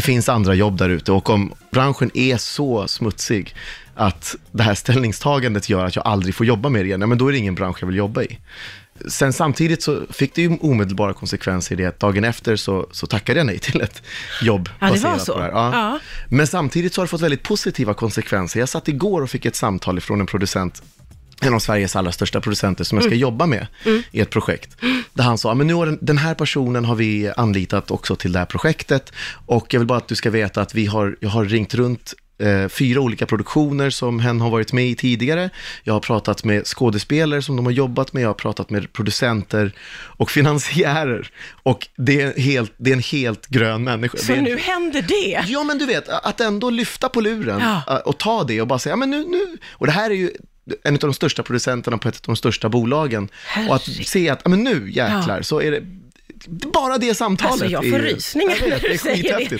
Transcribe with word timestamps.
det 0.00 0.04
finns 0.04 0.28
andra 0.28 0.54
jobb 0.54 0.78
där 0.78 0.88
ute 0.88 1.12
och 1.12 1.30
om 1.30 1.54
branschen 1.70 2.10
är 2.14 2.36
så 2.36 2.88
smutsig 2.88 3.54
att 3.94 4.36
det 4.52 4.62
här 4.62 4.74
ställningstagandet 4.74 5.68
gör 5.68 5.84
att 5.84 5.96
jag 5.96 6.06
aldrig 6.06 6.34
får 6.34 6.46
jobba 6.46 6.68
med 6.68 6.82
det 6.84 6.86
igen, 6.86 7.00
ja, 7.00 7.06
men 7.06 7.18
då 7.18 7.28
är 7.28 7.32
det 7.32 7.38
ingen 7.38 7.54
bransch 7.54 7.76
jag 7.80 7.86
vill 7.86 7.96
jobba 7.96 8.22
i. 8.22 8.38
Sen 9.08 9.32
samtidigt 9.32 9.82
så 9.82 10.02
fick 10.10 10.34
det 10.34 10.42
ju 10.42 10.56
omedelbara 10.60 11.12
konsekvenser 11.12 11.74
i 11.74 11.76
det 11.76 11.86
att 11.86 12.00
dagen 12.00 12.24
efter 12.24 12.56
så, 12.56 12.86
så 12.92 13.06
tackade 13.06 13.40
jag 13.40 13.46
nej 13.46 13.58
till 13.58 13.80
ett 13.80 14.02
jobb 14.42 14.68
Ja, 14.78 14.86
det 14.86 14.92
var 14.92 14.96
baserat 14.96 15.22
så. 15.22 15.32
på 15.32 15.38
det 15.38 15.44
här. 15.44 15.52
Ja. 15.52 15.70
Ja. 15.72 15.98
Men 16.28 16.46
samtidigt 16.46 16.94
så 16.94 17.00
har 17.00 17.06
det 17.06 17.10
fått 17.10 17.20
väldigt 17.20 17.42
positiva 17.42 17.94
konsekvenser. 17.94 18.60
Jag 18.60 18.68
satt 18.68 18.88
igår 18.88 19.22
och 19.22 19.30
fick 19.30 19.46
ett 19.46 19.56
samtal 19.56 20.00
från 20.00 20.20
en 20.20 20.26
producent 20.26 20.82
en 21.40 21.54
av 21.54 21.58
Sveriges 21.58 21.96
allra 21.96 22.12
största 22.12 22.40
producenter 22.40 22.84
som 22.84 22.98
jag 22.98 23.02
Mm. 23.02 23.10
ska 23.10 23.16
jobba 23.20 23.46
med 23.46 23.66
i 24.12 24.20
ett 24.20 24.30
projekt. 24.30 24.76
Där 25.12 25.24
han 25.24 25.38
sa, 25.38 25.54
men 25.54 25.66
nu 25.66 25.74
har 25.74 25.86
den, 25.86 25.98
den 26.00 26.18
här 26.18 26.34
personen 26.34 26.84
har 26.84 26.94
vi 26.94 27.30
anlitat 27.36 27.90
också 27.90 28.16
till 28.16 28.32
det 28.32 28.38
här 28.38 28.46
projektet 28.46 29.12
och 29.46 29.74
jag 29.74 29.80
vill 29.80 29.86
bara 29.86 29.98
att 29.98 30.08
du 30.08 30.14
ska 30.14 30.30
veta 30.30 30.62
att 30.62 30.74
vi 30.74 30.86
har, 30.86 31.16
jag 31.20 31.28
har 31.30 31.44
ringt 31.44 31.74
runt 31.74 32.14
eh, 32.38 32.68
fyra 32.68 33.00
olika 33.00 33.26
produktioner 33.26 33.90
som 33.90 34.20
hen 34.20 34.40
har 34.40 34.50
varit 34.50 34.72
med 34.72 34.86
i 34.88 34.94
tidigare. 34.94 35.50
Jag 35.84 35.92
har 35.92 36.00
pratat 36.00 36.44
med 36.44 36.66
skådespelare 36.66 37.42
som 37.42 37.56
de 37.56 37.64
har 37.66 37.72
jobbat 37.72 38.12
med, 38.12 38.22
jag 38.22 38.28
har 38.28 38.34
pratat 38.34 38.70
med 38.70 38.92
producenter 38.92 39.72
och 40.18 40.30
finansiärer. 40.30 41.30
Och 41.62 41.88
det 41.96 42.20
är, 42.20 42.40
helt, 42.40 42.72
det 42.76 42.90
är 42.90 42.94
en 42.94 43.00
helt 43.02 43.46
grön 43.46 43.84
människa. 43.84 44.18
Så 44.18 44.32
är, 44.32 44.40
nu 44.42 44.58
händer 44.58 45.02
det. 45.02 45.44
Ja, 45.48 45.64
men 45.64 45.78
du 45.78 45.86
vet, 45.86 46.08
att 46.08 46.40
ändå 46.40 46.70
lyfta 46.70 47.08
på 47.08 47.20
luren 47.20 47.60
Ja. 47.60 47.82
äh, 47.96 48.00
och 48.00 48.18
ta 48.18 48.44
det 48.44 48.60
och 48.60 48.66
bara 48.66 48.78
säga, 48.78 48.92
"Ja, 48.92 48.96
men 48.96 49.10
nu, 49.10 49.24
nu, 49.24 49.56
och 49.70 49.86
det 49.86 49.92
här 49.92 50.10
är 50.10 50.14
ju 50.14 50.30
en 50.84 50.94
av 50.94 51.00
de 51.00 51.14
största 51.14 51.42
producenterna 51.42 51.98
på 51.98 52.08
ett 52.08 52.16
av 52.16 52.22
de 52.26 52.36
största 52.36 52.68
bolagen. 52.68 53.28
Och 53.68 53.76
att 53.76 53.82
se 53.82 54.28
att, 54.28 54.40
ja 54.44 54.50
men 54.50 54.64
nu 54.64 54.90
jäklar, 54.90 55.42
så 55.42 55.60
är 55.60 55.70
det, 55.70 55.82
bara 56.48 56.98
det 56.98 57.14
samtalet. 57.14 57.52
Alltså 57.52 57.66
jag 57.66 57.90
får 57.90 57.98
rysningar 57.98 58.56
när 58.68 58.88
du 58.90 58.98
säger 58.98 59.48
det. 59.48 59.58